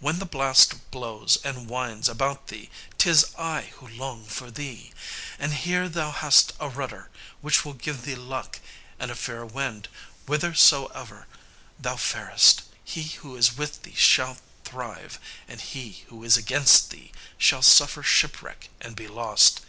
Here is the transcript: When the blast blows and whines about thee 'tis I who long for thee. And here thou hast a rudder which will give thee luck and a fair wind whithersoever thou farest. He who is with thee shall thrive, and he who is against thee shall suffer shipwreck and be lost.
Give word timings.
When 0.00 0.18
the 0.18 0.26
blast 0.26 0.90
blows 0.90 1.38
and 1.42 1.66
whines 1.66 2.06
about 2.06 2.48
thee 2.48 2.68
'tis 2.98 3.34
I 3.38 3.72
who 3.78 3.88
long 3.88 4.26
for 4.26 4.50
thee. 4.50 4.92
And 5.38 5.54
here 5.54 5.88
thou 5.88 6.10
hast 6.10 6.52
a 6.60 6.68
rudder 6.68 7.08
which 7.40 7.64
will 7.64 7.72
give 7.72 8.02
thee 8.04 8.14
luck 8.14 8.60
and 8.98 9.10
a 9.10 9.14
fair 9.14 9.46
wind 9.46 9.88
whithersoever 10.26 11.26
thou 11.78 11.96
farest. 11.96 12.64
He 12.84 13.02
who 13.24 13.34
is 13.34 13.56
with 13.56 13.84
thee 13.84 13.94
shall 13.96 14.36
thrive, 14.62 15.18
and 15.48 15.58
he 15.58 16.04
who 16.08 16.22
is 16.22 16.36
against 16.36 16.90
thee 16.90 17.10
shall 17.38 17.62
suffer 17.62 18.02
shipwreck 18.02 18.68
and 18.82 18.94
be 18.94 19.08
lost. 19.08 19.62